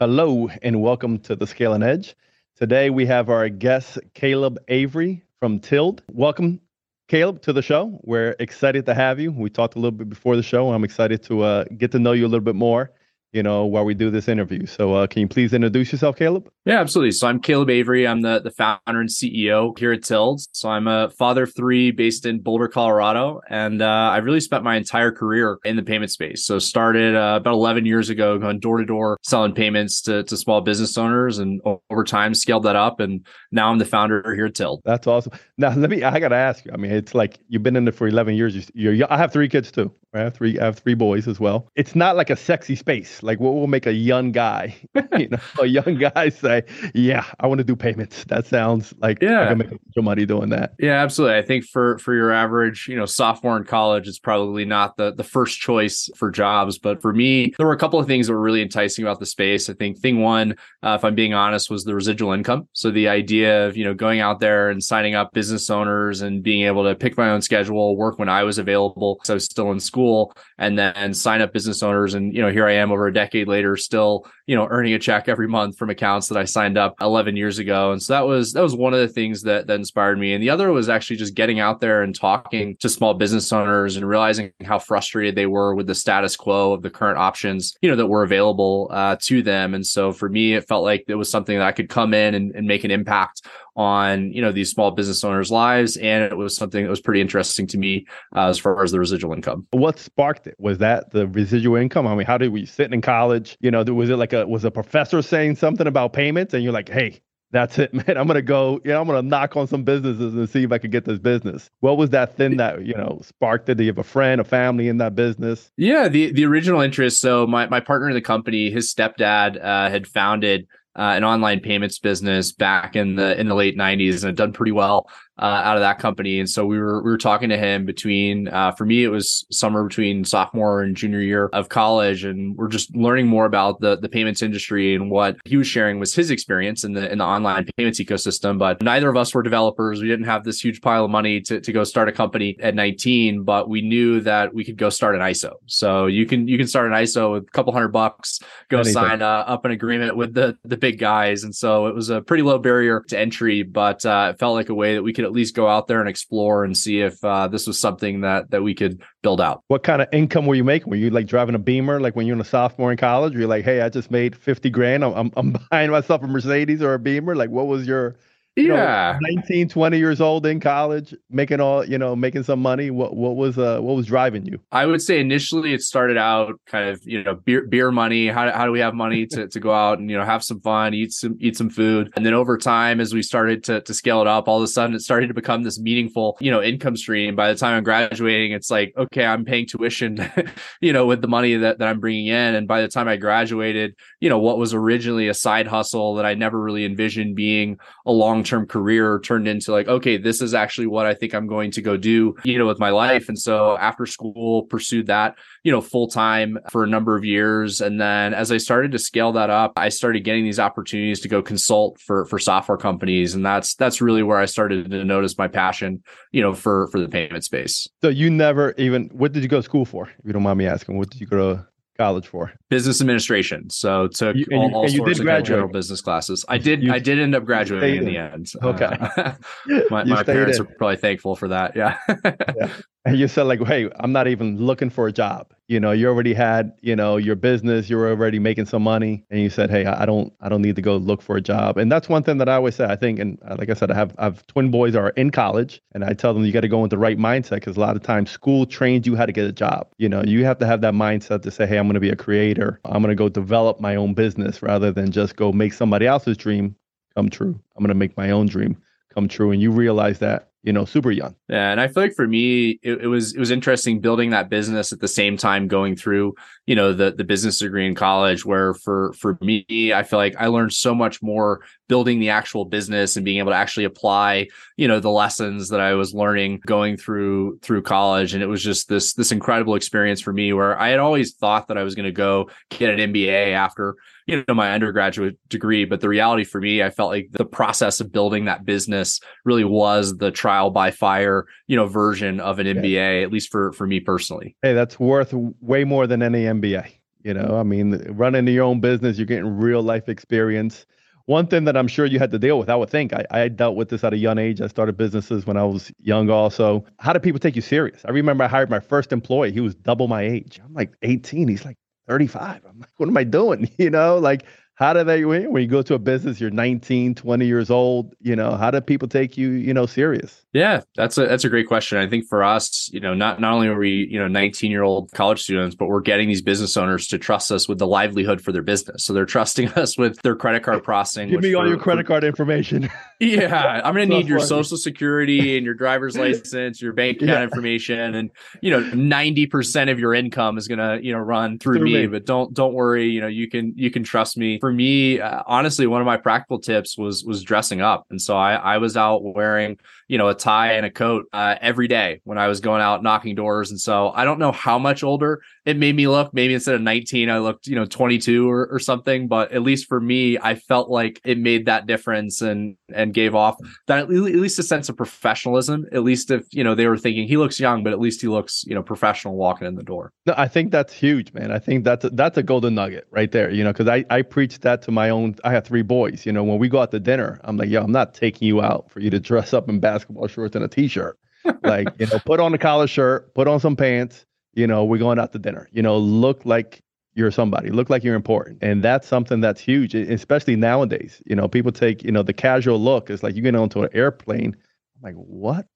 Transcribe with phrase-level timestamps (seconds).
[0.00, 2.16] Hello, and welcome to the Scale and Edge.
[2.56, 6.02] Today we have our guest, Caleb Avery from Tilled.
[6.10, 6.60] Welcome,
[7.06, 8.00] Caleb, to the show.
[8.02, 9.30] We're excited to have you.
[9.30, 10.72] We talked a little bit before the show.
[10.72, 12.90] I'm excited to uh, get to know you a little bit more
[13.34, 14.64] you know, while we do this interview.
[14.64, 16.48] So, uh, can you please introduce yourself, Caleb?
[16.64, 17.10] Yeah, absolutely.
[17.10, 18.06] So, I'm Caleb Avery.
[18.06, 20.40] I'm the, the founder and CEO here at Tilled.
[20.52, 23.40] So, I'm a father of three based in Boulder, Colorado.
[23.50, 26.46] And uh, I've really spent my entire career in the payment space.
[26.46, 30.36] So, started uh, about 11 years ago going door to door selling payments to, to
[30.36, 31.38] small business owners.
[31.38, 33.00] And over time, scaled that up.
[33.00, 34.80] And now I'm the founder here at Tilled.
[34.84, 35.32] That's awesome.
[35.58, 36.70] Now, let me, I got to ask you.
[36.72, 38.70] I mean, it's like you've been in it for 11 years.
[38.74, 39.92] You're, you're, I have three kids too.
[40.14, 41.68] I have three, I have three boys as well.
[41.74, 44.76] It's not like a sexy space like what will make a young guy,
[45.16, 46.62] you know, a young guy say,
[46.94, 50.26] "Yeah, I want to do payments." That sounds like yeah, I can make some money
[50.26, 50.74] doing that.
[50.78, 51.38] Yeah, absolutely.
[51.38, 55.14] I think for for your average, you know, sophomore in college, it's probably not the
[55.14, 56.78] the first choice for jobs.
[56.78, 59.26] But for me, there were a couple of things that were really enticing about the
[59.26, 59.70] space.
[59.70, 62.68] I think thing one, uh, if I'm being honest, was the residual income.
[62.74, 66.42] So the idea of you know going out there and signing up business owners and
[66.42, 69.46] being able to pick my own schedule, work when I was available, because I was
[69.46, 72.12] still in school, and then sign up business owners.
[72.12, 75.28] And you know, here I am over decade later, still, you know, earning a check
[75.28, 77.92] every month from accounts that I signed up 11 years ago.
[77.92, 80.34] And so that was that was one of the things that that inspired me.
[80.34, 83.96] And the other was actually just getting out there and talking to small business owners
[83.96, 87.88] and realizing how frustrated they were with the status quo of the current options, you
[87.88, 89.74] know, that were available uh, to them.
[89.74, 92.34] And so for me, it felt like it was something that I could come in
[92.34, 93.42] and, and make an impact
[93.76, 97.20] on you know these small business owners lives and it was something that was pretty
[97.20, 98.06] interesting to me
[98.36, 102.06] uh, as far as the residual income what sparked it was that the residual income
[102.06, 104.64] i mean how did we sit in college you know was it like a was
[104.64, 107.20] a professor saying something about payments and you're like hey
[107.54, 108.18] that's it, man.
[108.18, 108.80] I'm gonna go.
[108.84, 111.70] Yeah, I'm gonna knock on some businesses and see if I could get this business.
[111.80, 113.76] What was that thing that you know sparked it?
[113.76, 115.70] Do you have a friend, a family in that business?
[115.76, 117.20] Yeah, the the original interest.
[117.20, 120.66] So my my partner in the company, his stepdad uh, had founded
[120.96, 124.52] uh, an online payments business back in the in the late 90s and had done
[124.52, 125.08] pretty well
[125.38, 126.38] uh, out of that company.
[126.38, 129.44] And so we were we were talking to him between uh, for me it was
[129.50, 133.96] summer between sophomore and junior year of college, and we're just learning more about the
[133.96, 137.24] the payments industry and what he was sharing was his experience in the in the
[137.24, 138.58] online payments ecosystem.
[138.58, 140.00] But neither of us were developers.
[140.00, 142.74] We didn't have this huge pile of money to to go start a company at
[142.74, 145.54] 19, but we knew that we could go start an ISO.
[145.66, 148.92] So you can you can start an ISO with a couple hundred bucks, go Anything.
[148.92, 152.22] sign uh, up an agreement with the the big guys, and so it was a
[152.22, 155.23] pretty low barrier to entry, but uh, it felt like a way that we could
[155.24, 158.20] could at least go out there and explore and see if uh, this was something
[158.20, 159.62] that that we could build out.
[159.68, 160.90] What kind of income were you making?
[160.90, 163.34] Were you like driving a Beamer, like when you're in a sophomore in college?
[163.34, 165.02] Were you like, hey, I just made fifty grand.
[165.04, 167.34] I'm I'm buying myself a Mercedes or a Beamer.
[167.34, 168.16] Like, what was your
[168.56, 172.90] yeah know, 19 20 years old in college making all you know making some money
[172.90, 174.60] what what was uh what was driving you?
[174.70, 178.50] I would say initially it started out kind of you know beer beer money how,
[178.52, 180.94] how do we have money to, to go out and you know have some fun
[180.94, 182.12] eat some eat some food.
[182.16, 184.68] And then over time as we started to, to scale it up all of a
[184.68, 187.34] sudden it started to become this meaningful you know income stream.
[187.34, 190.18] By the time i'm graduating it's like okay i'm paying tuition
[190.80, 192.54] you know with the money that, that i'm bringing in.
[192.54, 196.24] And by the time i graduated you know what was originally a side hustle that
[196.24, 200.52] i never really envisioned being a long long-term career turned into like okay this is
[200.52, 203.28] actually what i think i'm going to go do you know with my life.
[203.28, 207.80] And so after school pursued that you know full time for a number of years.
[207.80, 211.28] And then as i started to scale that up i started getting these opportunities to
[211.28, 213.34] go consult for for software companies.
[213.34, 217.00] And that's that's really where i started to notice my passion you know for for
[217.00, 217.88] the payment space.
[218.02, 220.58] So you never even what did you go to school for if you don't mind
[220.58, 220.98] me asking?
[220.98, 221.66] What did you go to
[221.96, 222.52] college for?
[222.68, 223.70] Business administration.
[223.70, 226.44] So took you, all, all sorts of general business classes.
[226.48, 226.82] I did.
[226.82, 228.52] You, I did end up graduating in the end.
[228.64, 228.86] Okay.
[228.86, 229.32] Uh,
[229.90, 230.64] my, my parents in.
[230.64, 231.76] are probably thankful for that.
[231.76, 231.98] Yeah.
[232.24, 232.70] yeah.
[233.04, 235.53] And you said like, hey, I'm not even looking for a job.
[235.66, 239.24] You know, you already had, you know, your business, you were already making some money,
[239.30, 241.78] and you said, hey, I don't, I don't need to go look for a job.
[241.78, 242.84] And that's one thing that I always say.
[242.84, 245.30] I think, and uh, like I said, I have, I have twin boys are in
[245.30, 247.80] college, and I tell them you got to go with the right mindset because a
[247.80, 249.88] lot of times school trains you how to get a job.
[249.96, 252.10] You know, you have to have that mindset to say, hey, I'm going to be
[252.10, 252.78] a creator.
[252.84, 256.36] I'm going to go develop my own business rather than just go make somebody else's
[256.36, 256.76] dream
[257.16, 257.58] come true.
[257.76, 258.82] I'm going to make my own dream
[259.14, 259.50] come true.
[259.50, 261.34] And you realize that you know, super young.
[261.46, 264.48] Yeah, and I feel like for me, it, it, was it was interesting building that
[264.48, 266.34] business at the same time going through,
[266.64, 268.46] you know, the the business degree in college.
[268.46, 272.64] Where for for me, I feel like I learned so much more building the actual
[272.64, 276.62] business and being able to actually apply, you know, the lessons that I was learning
[276.64, 278.32] going through through college.
[278.32, 281.68] And it was just this this incredible experience for me where I had always thought
[281.68, 283.96] that I was going to go get an MBA after
[284.26, 288.00] you know my undergraduate degree but the reality for me i felt like the process
[288.00, 292.66] of building that business really was the trial by fire you know version of an
[292.66, 296.90] mba at least for for me personally hey that's worth way more than any mba
[297.24, 300.84] You know, I mean, running your own business, you're getting real life experience.
[301.24, 303.48] One thing that I'm sure you had to deal with, I would think, I, I
[303.48, 304.60] dealt with this at a young age.
[304.60, 306.84] I started businesses when I was young, also.
[306.98, 308.04] How do people take you serious?
[308.04, 309.52] I remember I hired my first employee.
[309.52, 310.60] He was double my age.
[310.62, 311.48] I'm like 18.
[311.48, 312.62] He's like 35.
[312.68, 313.70] I'm like, what am I doing?
[313.78, 314.44] You know, like
[314.76, 318.34] how do they when you go to a business you're 19 20 years old you
[318.34, 320.44] know how do people take you you know serious?
[320.52, 321.98] Yeah that's a that's a great question.
[321.98, 324.82] I think for us you know not not only are we you know 19 year
[324.82, 328.40] old college students but we're getting these business owners to trust us with the livelihood
[328.40, 329.04] for their business.
[329.04, 332.06] So they're trusting us with their credit card processing give me all for, your credit
[332.06, 332.90] card information.
[333.20, 337.42] Yeah i'm gonna need your social security and your driver's license your bank account yeah.
[337.44, 338.30] information and
[338.60, 342.06] you know 90% of your income is gonna you know run through, through me, me.
[342.08, 345.42] But don't don't worry you know you can you can trust me for me, uh,
[345.46, 348.96] honestly, one of my practical tips was was dressing up, and so I I was
[348.96, 349.76] out wearing
[350.08, 353.02] you know a tie and a coat uh, every day when I was going out
[353.02, 356.34] knocking doors, and so I don't know how much older it made me look.
[356.34, 359.86] Maybe instead of 19, I looked you know 22 or, or something, but at least
[359.86, 363.56] for me, I felt like it made that difference and and gave off
[363.86, 365.86] that at least a sense of professionalism.
[365.92, 368.28] At least if you know they were thinking he looks young, but at least he
[368.28, 370.12] looks you know professional walking in the door.
[370.26, 371.50] No, I think that's huge, man.
[371.50, 373.50] I think that's a, that's a golden nugget right there.
[373.50, 375.36] You know, because I I preach that to my own.
[375.44, 376.26] I have three boys.
[376.26, 378.60] You know, when we go out to dinner, I'm like, yo, I'm not taking you
[378.60, 381.18] out for you to dress up and in basketball shorts and a t-shirt.
[381.62, 384.24] like, you know, put on a collar shirt, put on some pants.
[384.54, 385.68] You know, we're going out to dinner.
[385.72, 386.82] You know, look like
[387.14, 391.22] you're somebody, look like you're important, and that's something that's huge, especially nowadays.
[391.26, 393.10] You know, people take you know the casual look.
[393.10, 394.56] It's like you get onto an airplane.
[394.96, 395.66] I'm like, what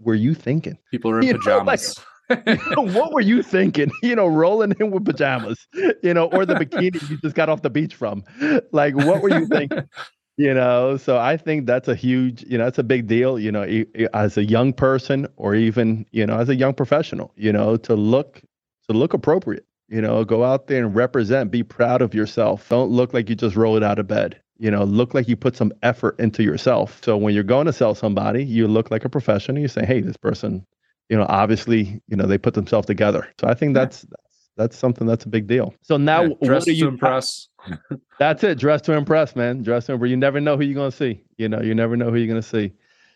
[0.00, 0.78] were you thinking?
[0.90, 1.96] People are in you pajamas.
[2.30, 3.90] Know, like, what were you thinking?
[4.02, 5.66] You know, rolling in with pajamas,
[6.02, 8.22] you know, or the bikini you just got off the beach from.
[8.72, 9.88] Like, what were you thinking?
[10.36, 13.52] You know, so I think that's a huge, you know, that's a big deal, you
[13.52, 17.76] know, as a young person or even, you know, as a young professional, you know,
[17.78, 18.42] to look
[18.88, 22.68] to look appropriate, you know, go out there and represent, be proud of yourself.
[22.68, 24.40] Don't look like you just rolled out of bed.
[24.58, 27.00] You know, look like you put some effort into yourself.
[27.04, 29.62] So when you're going to sell somebody, you look like a professional.
[29.62, 30.66] You say, "Hey, this person
[31.08, 33.28] you know, obviously, you know, they put themselves together.
[33.40, 34.06] So I think that's
[34.56, 35.74] that's, something that's a big deal.
[35.82, 37.48] So now, yeah, what are you impress?
[38.18, 38.58] that's it.
[38.58, 39.62] Dress to impress, man.
[39.62, 40.10] Dress to impress.
[40.10, 41.22] You never know who you're gonna see.
[41.36, 42.72] You know, you never know who you're gonna see.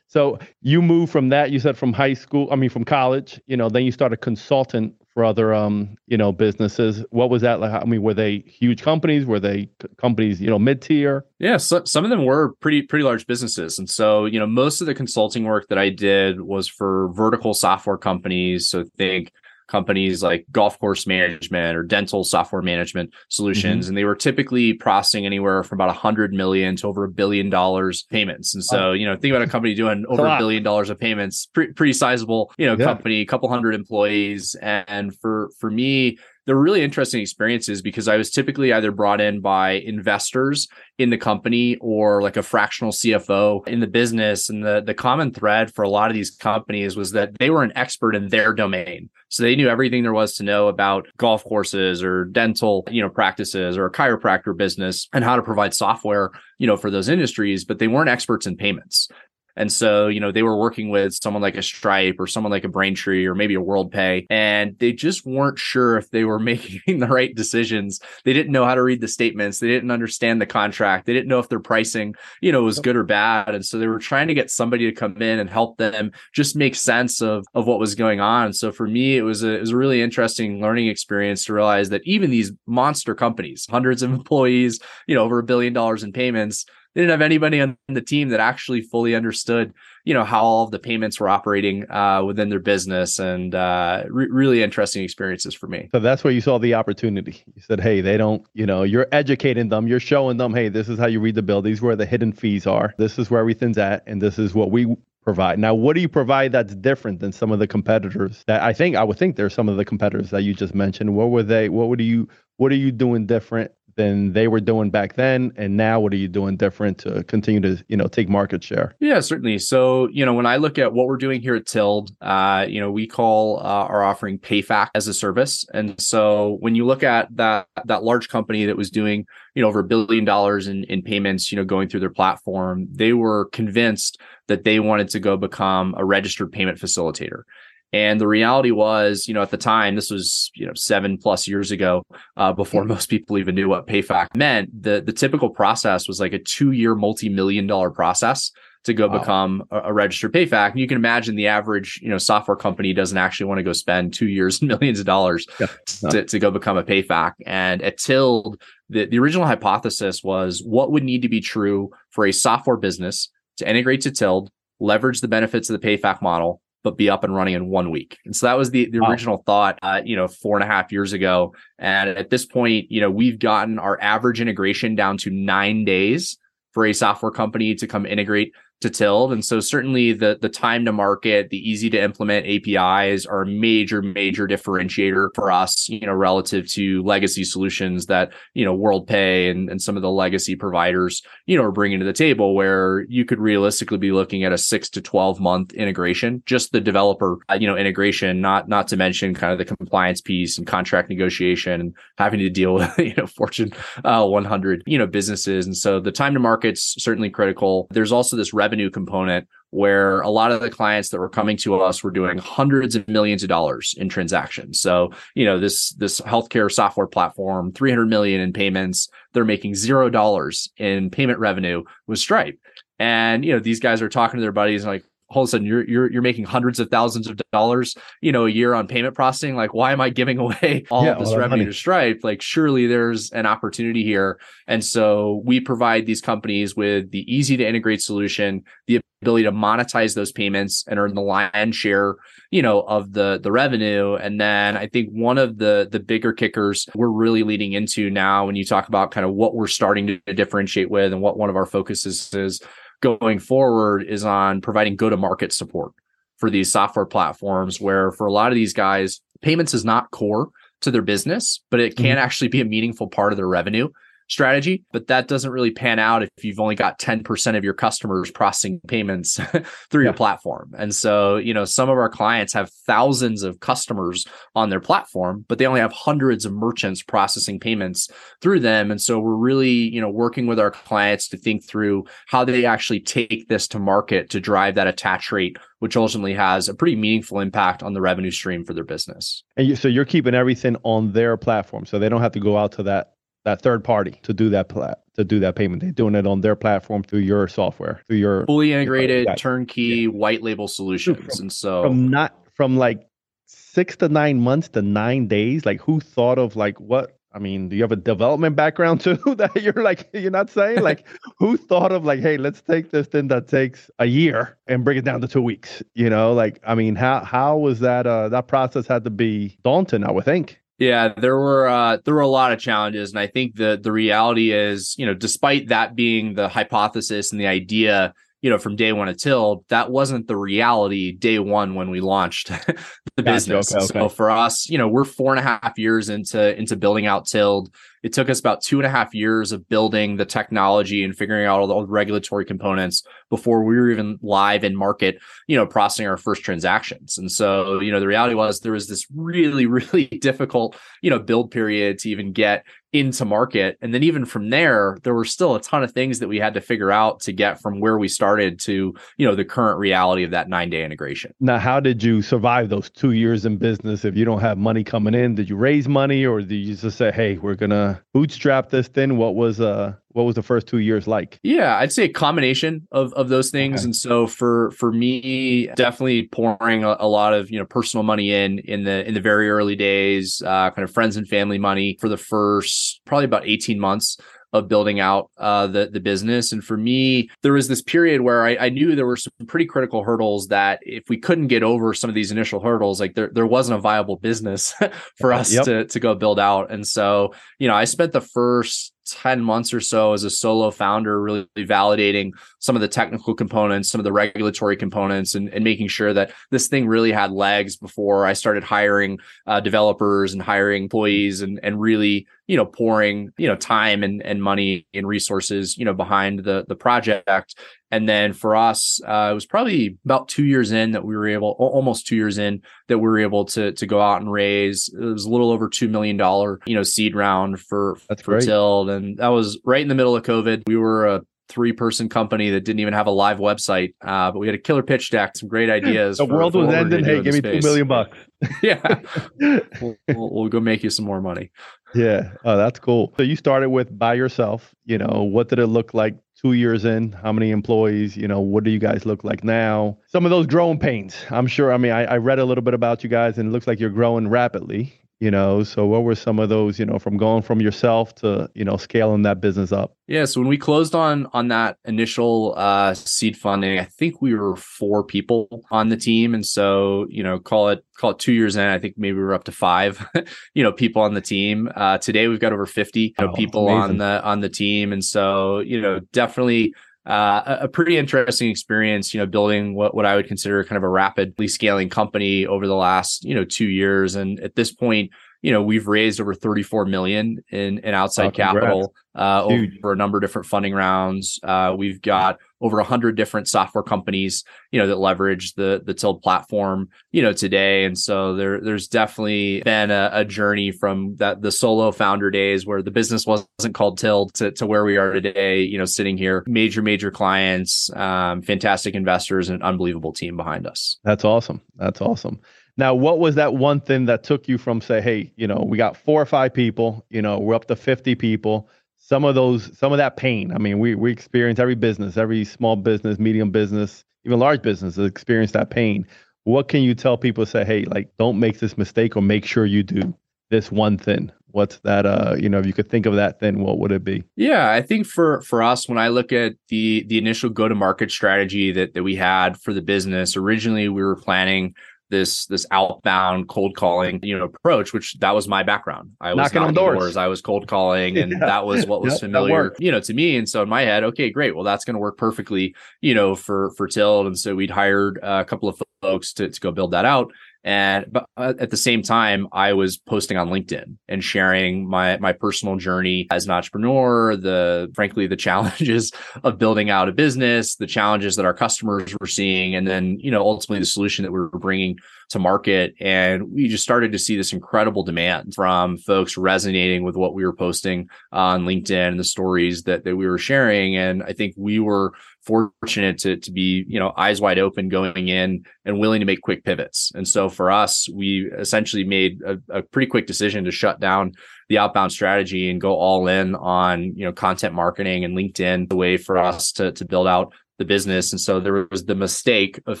[0.06, 1.50] So you moved from that.
[1.50, 2.48] You said from high school.
[2.50, 3.40] I mean, from college.
[3.46, 7.58] You know, then you started consultant for other um you know businesses what was that
[7.58, 11.82] like i mean were they huge companies were they companies you know mid-tier yeah so,
[11.84, 14.94] some of them were pretty pretty large businesses and so you know most of the
[14.94, 19.32] consulting work that i did was for vertical software companies so think
[19.68, 23.84] companies like golf course management or dental software management solutions.
[23.84, 23.90] Mm-hmm.
[23.90, 27.50] And they were typically processing anywhere from about a hundred million to over a billion
[27.50, 28.54] dollars payments.
[28.54, 31.46] And so, you know, think about a company doing over a, billion dollars of payments,
[31.46, 32.84] pre- pretty sizable, you know, yeah.
[32.84, 34.56] company, a couple hundred employees.
[34.60, 36.18] And for, for me,
[36.48, 40.66] they're really interesting experiences because I was typically either brought in by investors
[40.96, 44.48] in the company or like a fractional CFO in the business.
[44.48, 47.62] And the, the common thread for a lot of these companies was that they were
[47.62, 49.10] an expert in their domain.
[49.28, 53.10] So they knew everything there was to know about golf courses or dental, you know,
[53.10, 57.66] practices or a chiropractor business and how to provide software, you know, for those industries,
[57.66, 59.10] but they weren't experts in payments.
[59.58, 62.64] And so, you know, they were working with someone like a Stripe or someone like
[62.64, 67.00] a Braintree or maybe a WorldPay, and they just weren't sure if they were making
[67.00, 68.00] the right decisions.
[68.24, 69.58] They didn't know how to read the statements.
[69.58, 71.06] They didn't understand the contract.
[71.06, 73.54] They didn't know if their pricing, you know, was good or bad.
[73.54, 76.54] And so they were trying to get somebody to come in and help them just
[76.54, 78.52] make sense of, of what was going on.
[78.52, 81.88] So for me, it was a, it was a really interesting learning experience to realize
[81.88, 86.12] that even these monster companies, hundreds of employees, you know, over a billion dollars in
[86.12, 86.64] payments,
[87.02, 89.72] didn't have anybody on the team that actually fully understood,
[90.04, 94.04] you know, how all of the payments were operating uh, within their business, and uh,
[94.08, 95.88] re- really interesting experiences for me.
[95.92, 97.44] So that's where you saw the opportunity.
[97.54, 100.88] You said, "Hey, they don't, you know, you're educating them, you're showing them, hey, this
[100.88, 101.62] is how you read the bill.
[101.62, 102.94] These where the hidden fees are.
[102.98, 105.58] This is where everything's at, and this is what we provide.
[105.58, 108.96] Now, what do you provide that's different than some of the competitors that I think
[108.96, 111.14] I would think there's some of the competitors that you just mentioned.
[111.14, 111.68] What were they?
[111.68, 112.28] What would you?
[112.56, 116.16] What are you doing different than they were doing back then and now what are
[116.16, 118.94] you doing different to continue to you know take market share?
[119.00, 119.58] Yeah certainly.
[119.58, 122.80] So you know when i look at what we're doing here at Tilled uh, you
[122.80, 125.66] know we call uh, our offering payfac as a service.
[125.74, 129.68] And so when you look at that that large company that was doing you know
[129.68, 133.46] over a billion dollars in, in payments you know going through their platform they were
[133.46, 137.42] convinced that they wanted to go become a registered payment facilitator
[137.92, 141.48] and the reality was, you know, at the time, this was, you know, seven plus
[141.48, 142.02] years ago,
[142.36, 144.82] uh, before most people even knew what PayFac meant.
[144.82, 148.50] The the typical process was like a two year multi million dollar process
[148.84, 149.18] to go wow.
[149.18, 150.70] become a, a, registered PayFac.
[150.70, 153.72] And you can imagine the average, you know, software company doesn't actually want to go
[153.72, 155.66] spend two years and millions of dollars yeah,
[156.10, 157.32] to, to go become a PayFac.
[157.44, 162.26] And at Tilled, the, the original hypothesis was what would need to be true for
[162.26, 166.96] a software business to integrate to Tilled, leverage the benefits of the PayFac model, but
[166.96, 168.18] be up and running in one week.
[168.24, 169.10] And so that was the, the wow.
[169.10, 171.54] original thought, uh, you know, four and a half years ago.
[171.78, 176.38] And at this point, you know, we've gotten our average integration down to nine days
[176.72, 179.32] for a software company to come integrate to Tilled.
[179.32, 183.46] And so certainly the the time to market, the easy to implement APIs are a
[183.46, 189.50] major, major differentiator for us, you know, relative to legacy solutions that, you know, WorldPay
[189.50, 193.04] and, and some of the legacy providers, you know, are bringing to the table where
[193.08, 197.38] you could realistically be looking at a six to 12 month integration, just the developer,
[197.58, 201.80] you know, integration, not, not to mention kind of the compliance piece and contract negotiation
[201.80, 203.72] and having to deal with, you know, Fortune
[204.04, 205.66] uh, 100, you know, businesses.
[205.66, 207.88] And so the time to market's certainly critical.
[207.90, 211.56] There's also this revenue revenue component where a lot of the clients that were coming
[211.56, 214.80] to us were doing hundreds of millions of dollars in transactions.
[214.80, 220.68] So, you know, this this healthcare software platform, 300 million in payments, they're making $0
[220.78, 222.58] in payment revenue with Stripe.
[222.98, 225.50] And, you know, these guys are talking to their buddies and like, all of a
[225.50, 228.86] sudden you're you're you're making hundreds of thousands of dollars, you know, a year on
[228.86, 229.56] payment processing.
[229.56, 232.20] Like, why am I giving away all yeah, of this all revenue to Stripe?
[232.22, 234.40] Like, surely there's an opportunity here.
[234.66, 239.52] And so we provide these companies with the easy to integrate solution, the ability to
[239.52, 242.16] monetize those payments and earn the lion's share,
[242.50, 244.14] you know, of the the revenue.
[244.14, 248.46] And then I think one of the the bigger kickers we're really leading into now
[248.46, 251.50] when you talk about kind of what we're starting to differentiate with and what one
[251.50, 252.62] of our focuses is
[253.00, 255.92] going forward is on providing go to market support
[256.36, 260.48] for these software platforms where for a lot of these guys payments is not core
[260.80, 262.18] to their business but it can mm-hmm.
[262.18, 263.88] actually be a meaningful part of their revenue
[264.28, 268.30] strategy, but that doesn't really pan out if you've only got 10% of your customers
[268.30, 269.34] processing payments
[269.90, 270.08] through yeah.
[270.08, 270.72] your platform.
[270.76, 275.44] And so, you know, some of our clients have thousands of customers on their platform,
[275.48, 278.08] but they only have hundreds of merchants processing payments
[278.40, 278.90] through them.
[278.90, 282.64] And so we're really, you know, working with our clients to think through how they
[282.64, 286.96] actually take this to market to drive that attach rate which ultimately has a pretty
[286.96, 289.44] meaningful impact on the revenue stream for their business.
[289.56, 292.58] And you, so you're keeping everything on their platform, so they don't have to go
[292.58, 293.12] out to that
[293.48, 295.82] that third party to do that pla- to do that payment.
[295.82, 299.82] They're doing it on their platform through your software, through your fully integrated your turnkey
[299.82, 300.08] yeah.
[300.08, 301.36] white label solutions.
[301.36, 303.08] From, and so from not from like
[303.46, 307.68] six to nine months to nine days, like who thought of like what I mean,
[307.68, 311.06] do you have a development background too that you're like you're not saying like
[311.38, 314.98] who thought of like, hey, let's take this thing that takes a year and bring
[314.98, 315.82] it down to two weeks?
[315.94, 319.56] You know, like I mean, how how was that uh that process had to be
[319.64, 320.60] daunting, I would think.
[320.78, 323.90] Yeah, there were uh, there were a lot of challenges, and I think the the
[323.90, 328.76] reality is, you know, despite that being the hypothesis and the idea, you know, from
[328.76, 332.48] day one at Tilled, that wasn't the reality day one when we launched
[333.16, 333.74] the gotcha, business.
[333.74, 333.98] Okay, okay.
[333.98, 337.26] So for us, you know, we're four and a half years into into building out
[337.26, 337.74] Tilled.
[338.02, 341.46] It took us about two and a half years of building the technology and figuring
[341.46, 346.06] out all the regulatory components before we were even live in market, you know, processing
[346.06, 347.18] our first transactions.
[347.18, 351.18] And so, you know, the reality was there was this really, really difficult, you know,
[351.18, 353.76] build period to even get into market.
[353.82, 356.54] And then even from there, there were still a ton of things that we had
[356.54, 360.24] to figure out to get from where we started to, you know, the current reality
[360.24, 361.34] of that nine day integration.
[361.40, 364.84] Now, how did you survive those two years in business if you don't have money
[364.84, 365.34] coming in?
[365.34, 368.88] Did you raise money or did you just say, hey, we're going to bootstrap this
[368.88, 369.16] thing?
[369.16, 371.38] What was, uh, what was the first two years like?
[371.42, 373.80] Yeah, I'd say a combination of of those things.
[373.80, 373.84] Okay.
[373.84, 378.32] And so for for me, definitely pouring a, a, lot of you know personal money
[378.32, 381.96] in in the in the very early days, uh, kind of friends and family money
[382.00, 384.18] for the first probably about eighteen months
[384.52, 386.52] of building out uh, the the business.
[386.52, 389.66] And for me, there was this period where I, I, knew there were some pretty
[389.66, 393.30] critical hurdles that if we couldn't get over some of these initial hurdles, like there
[393.32, 394.74] there wasn't a viable business
[395.18, 395.64] for us yep.
[395.64, 396.70] to to go build out.
[396.70, 400.70] And so, you know, I spent the first 10 months or so as a solo
[400.70, 405.64] founder, really validating some of the technical components, some of the regulatory components, and, and
[405.64, 410.42] making sure that this thing really had legs before I started hiring uh, developers and
[410.42, 415.06] hiring employees and, and really, you know, pouring, you know, time and, and money and
[415.06, 417.54] resources, you know, behind the, the project.
[417.90, 421.28] And then for us, uh, it was probably about two years in that we were
[421.28, 424.88] able, almost two years in that we were able to to go out and raise.
[424.92, 428.32] It was a little over two million dollar, you know, seed round for That's for
[428.32, 428.44] great.
[428.44, 430.64] Tilled, and that was right in the middle of COVID.
[430.66, 434.38] We were a three person company that didn't even have a live website, uh, but
[434.38, 436.18] we had a killer pitch deck, some great ideas.
[436.18, 437.04] the for, world for was ending.
[437.04, 438.16] Hey, give me two million bucks.
[438.62, 438.80] yeah,
[439.40, 441.50] we'll, we'll, we'll, go make you some more money.
[441.94, 442.32] Yeah.
[442.44, 443.14] Oh, that's cool.
[443.16, 444.74] So you started with by yourself.
[444.84, 447.12] You know, what did it look like two years in?
[447.12, 448.16] How many employees?
[448.16, 449.98] You know, what do you guys look like now?
[450.06, 451.16] Some of those growing pains.
[451.30, 451.72] I'm sure.
[451.72, 453.80] I mean, I, I read a little bit about you guys, and it looks like
[453.80, 455.62] you're growing rapidly you know?
[455.62, 458.76] So what were some of those you know from going from yourself to you know
[458.76, 459.96] scaling that business up?
[460.06, 464.34] Yeah so when we closed on on that initial uh seed funding i think we
[464.34, 466.34] were four people on the team.
[466.34, 469.22] And so you know call it call it two years in i think maybe we
[469.22, 470.06] are up to five
[470.54, 471.70] you know people on the team.
[471.74, 474.92] Uh today we've got over 50 you know, oh, people on the on the team.
[474.92, 476.74] And so you know definitely
[477.08, 480.82] uh, a pretty interesting experience, you know, building what, what I would consider kind of
[480.82, 484.14] a rapidly scaling company over the last, you know, two years.
[484.14, 485.10] And at this point,
[485.42, 489.96] you know, we've raised over 34 million in, in outside oh, capital uh, over a
[489.96, 491.38] number of different funding rounds.
[491.42, 496.22] Uh, we've got over 100 different software companies, you know, that leverage the the Tilled
[496.22, 497.84] platform, you know, today.
[497.84, 502.66] And so there there's definitely been a, a, journey from that the solo founder days
[502.66, 506.16] where the business wasn't called Tilled to, to where we are today, you know, sitting
[506.16, 510.98] here, major, major clients, um, fantastic investors, and an unbelievable team behind us.
[511.04, 511.60] That's awesome.
[511.76, 512.40] That's awesome.
[512.78, 515.76] Now, what was that one thing that took you from say, hey, you know, we
[515.76, 518.68] got four or five people, you know, we're up to 50 people.
[518.98, 520.52] Some of those, some of that pain.
[520.52, 524.96] I mean, we we experience every business, every small business, medium business, even large business
[524.96, 526.06] experience that pain.
[526.44, 529.66] What can you tell people say, hey, like don't make this mistake or make sure
[529.66, 530.14] you do
[530.50, 531.32] this one thing?
[531.50, 534.04] What's that uh, you know, if you could think of that thing, what would it
[534.04, 534.22] be?
[534.36, 538.70] Yeah, I think for for us, when I look at the the initial go-to-market strategy
[538.72, 541.74] that that we had for the business, originally we were planning
[542.10, 546.36] this this outbound cold calling you know approach which that was my background i was
[546.36, 546.98] knocking, knocking on doors.
[546.98, 547.16] doors.
[547.16, 548.38] i was cold calling and yeah.
[548.38, 551.04] that was what was yep, familiar you know to me and so in my head
[551.04, 554.54] okay great well that's going to work perfectly you know for for Tilled and so
[554.54, 557.32] we'd hired a couple of folks to, to go build that out
[557.68, 562.16] and but uh, at the same time i was posting on linkedin and sharing my
[562.16, 566.10] my personal journey as an entrepreneur the frankly the challenges
[566.42, 570.30] of building out a business the challenges that our customers were seeing and then you
[570.30, 571.98] know ultimately the solution that we were bringing
[572.30, 572.94] to market.
[573.00, 577.44] And we just started to see this incredible demand from folks resonating with what we
[577.44, 580.96] were posting on linkedin and the stories that, that we were sharing.
[580.96, 582.12] And i think we were
[582.48, 586.40] fortunate to to be you know eyes wide open going in and willing to make
[586.40, 587.12] quick pivots.
[587.14, 591.32] And so for us we essentially made a, a, pretty quick decision to shut down
[591.68, 595.96] the outbound strategy and go all in on you know content marketing and linkedin the
[595.96, 598.32] way for us to to build out the business.
[598.32, 600.00] And so there was the mistake of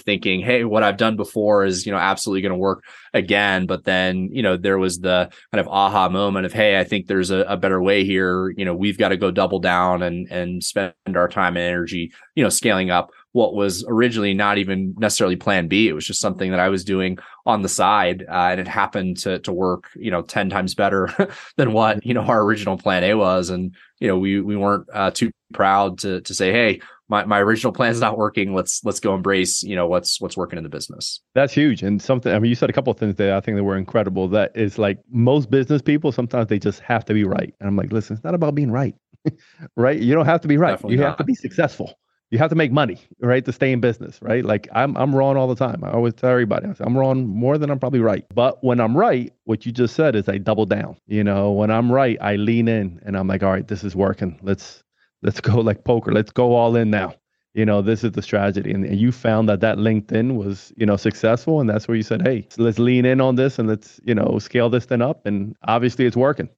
[0.00, 3.66] thinking, hey, what I've done before is, you know, absolutely going to work again.
[3.66, 7.06] But then, you know, there was the kind of aha moment of, hey, I think
[7.06, 8.50] there's a, a better way here.
[8.50, 12.12] You know, we've got to go double down and and spend our time and energy,
[12.34, 15.86] you know, scaling up what was originally not even necessarily plan B.
[15.86, 18.24] It was just something that I was doing on the side.
[18.28, 21.08] Uh, and it happened to to work, you know, 10 times better
[21.56, 23.50] than what, you know, our original plan A was.
[23.50, 27.40] And, you know, we we weren't uh, too proud to to say, hey, my, my
[27.40, 28.20] original plan is not mm-hmm.
[28.20, 28.54] working.
[28.54, 31.20] Let's let's go embrace you know what's what's working in the business.
[31.34, 32.32] That's huge and something.
[32.32, 33.36] I mean, you said a couple of things there.
[33.36, 34.28] I think that were incredible.
[34.28, 36.12] That is like most business people.
[36.12, 37.54] Sometimes they just have to be right.
[37.60, 38.94] And I'm like, listen, it's not about being right,
[39.76, 39.98] right?
[39.98, 40.72] You don't have to be right.
[40.72, 41.08] Definitely you not.
[41.08, 41.98] have to be successful.
[42.30, 44.44] You have to make money, right, to stay in business, right?
[44.44, 45.82] Like I'm I'm wrong all the time.
[45.82, 48.26] I always tell everybody, I am wrong more than I'm probably right.
[48.34, 50.98] But when I'm right, what you just said is I double down.
[51.06, 53.96] You know, when I'm right, I lean in and I'm like, all right, this is
[53.96, 54.38] working.
[54.42, 54.84] Let's
[55.22, 56.12] let's go like poker.
[56.12, 57.14] Let's go all in now.
[57.54, 58.70] You know, this is the strategy.
[58.72, 61.60] And, and you found that that LinkedIn was, you know, successful.
[61.60, 64.38] And that's where you said, hey, let's lean in on this and let's, you know,
[64.38, 65.26] scale this thing up.
[65.26, 66.48] And obviously it's working.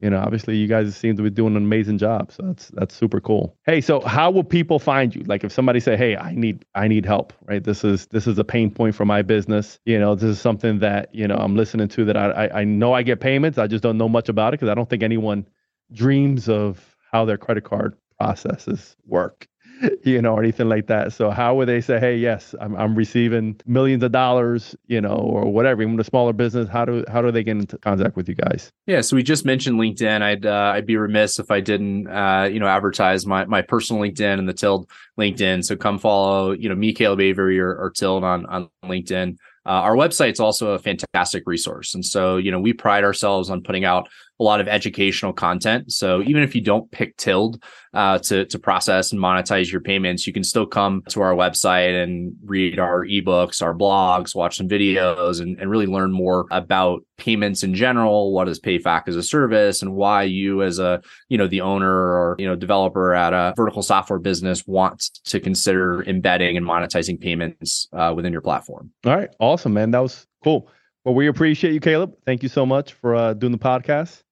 [0.00, 2.30] You know, obviously you guys seem to be doing an amazing job.
[2.30, 3.56] So that's that's super cool.
[3.64, 5.22] Hey, so how will people find you?
[5.22, 7.64] Like if somebody say, Hey, I need I need help, right?
[7.64, 9.78] This is this is a pain point for my business.
[9.86, 12.64] You know, this is something that, you know, I'm listening to that I I, I
[12.64, 13.56] know I get payments.
[13.56, 15.48] I just don't know much about it because I don't think anyone
[15.92, 19.46] dreams of how their credit card processes work,
[20.04, 21.12] you know, or anything like that.
[21.12, 25.16] So how would they say, hey, yes, I'm, I'm receiving millions of dollars, you know,
[25.16, 28.28] or whatever, even a smaller business, how do how do they get into contact with
[28.28, 28.70] you guys?
[28.86, 30.22] Yeah, so we just mentioned LinkedIn.
[30.22, 34.02] I'd uh, I'd be remiss if I didn't uh, you know advertise my my personal
[34.02, 35.64] LinkedIn and the Tilled LinkedIn.
[35.64, 39.36] So come follow, you know, me, Caleb Avery or, or Tilled on on LinkedIn.
[39.66, 41.94] Uh, our website's also a fantastic resource.
[41.94, 44.08] And so, you know, we pride ourselves on putting out
[44.40, 45.92] a lot of educational content.
[45.92, 50.26] So even if you don't pick Tilled uh, to to process and monetize your payments,
[50.26, 54.68] you can still come to our website and read our ebooks, our blogs, watch some
[54.68, 58.32] videos, and, and really learn more about payments in general.
[58.32, 61.88] What is PayFac as a service, and why you as a you know the owner
[61.88, 67.20] or you know developer at a vertical software business wants to consider embedding and monetizing
[67.20, 68.90] payments uh, within your platform.
[69.06, 69.92] All right, awesome, man.
[69.92, 70.68] That was cool.
[71.04, 72.14] Well, we appreciate you, Caleb.
[72.24, 74.23] Thank you so much for uh, doing the podcast.